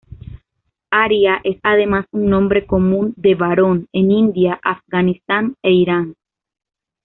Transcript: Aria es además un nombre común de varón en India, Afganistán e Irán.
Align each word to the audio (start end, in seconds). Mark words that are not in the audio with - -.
Aria 0.89 1.41
es 1.43 1.59
además 1.61 2.07
un 2.09 2.27
nombre 2.31 2.65
común 2.65 3.13
de 3.17 3.35
varón 3.35 3.85
en 3.93 4.09
India, 4.11 4.59
Afganistán 4.63 5.53
e 5.61 5.71
Irán. 5.73 6.15